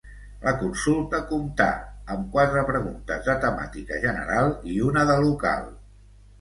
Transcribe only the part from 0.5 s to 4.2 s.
consulta comptà amb quatre preguntes de temàtica